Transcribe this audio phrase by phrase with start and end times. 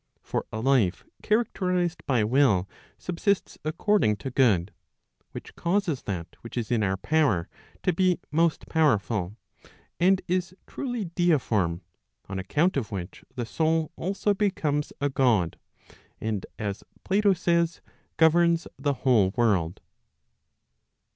[0.23, 2.67] For a life characterized by will
[2.97, 4.73] subsists according to good,
[5.31, 7.47] which causes that which is in our power
[7.83, 9.37] to be most powerful,
[9.99, 11.81] and is truly deiform,
[12.27, 15.59] on account of which the soul also becomes a God,
[16.19, 17.81] and as Plato says,
[18.17, 19.81] governs the whole world.